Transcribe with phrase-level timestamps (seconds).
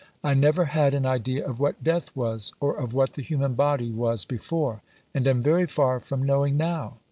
[0.23, 3.91] I never had an idea of what death was, or of what the human body
[3.91, 4.81] was before,
[5.13, 6.97] and am very far from knowing now.